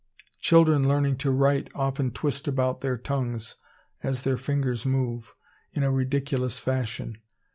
Children 0.39 0.87
learning 0.87 1.17
to 1.17 1.29
write 1.29 1.69
often 1.75 2.09
twist 2.09 2.47
about 2.47 2.81
their 2.81 2.97
tongues 2.97 3.57
as 4.01 4.23
their 4.23 4.35
fingers 4.35 4.83
move, 4.83 5.35
in 5.73 5.83
a 5.83 5.91
ridiculous 5.91 6.57
fashion. 6.57 7.19